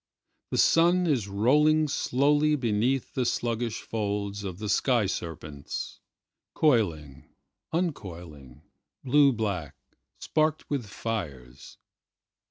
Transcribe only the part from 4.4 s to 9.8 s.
of the sky serpents, Coiling, uncoiling, blue black,